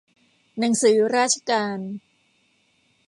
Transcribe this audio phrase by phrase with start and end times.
[0.59, 1.79] หนังสือราชการ